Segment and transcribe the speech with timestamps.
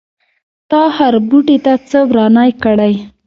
[0.69, 1.57] تا خربوټي
[1.89, 2.93] څه ورانی کړی.